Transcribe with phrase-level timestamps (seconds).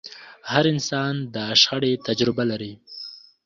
[0.51, 2.73] هر انسان د شخړې تجربه لري.